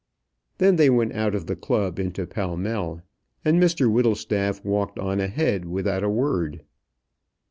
Then 0.57 0.77
they 0.77 0.89
went 0.89 1.13
out 1.13 1.35
of 1.35 1.45
the 1.45 1.55
club 1.55 1.99
into 1.99 2.25
Pall 2.25 2.57
Mall, 2.57 3.03
and 3.45 3.61
Mr 3.61 3.85
Whittlestaff 3.87 4.65
walked 4.65 4.97
on 4.97 5.19
ahead 5.19 5.65
without 5.65 6.01
a 6.03 6.09
word. 6.09 6.63